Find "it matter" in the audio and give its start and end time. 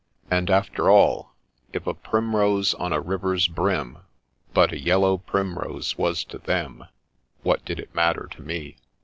7.79-8.27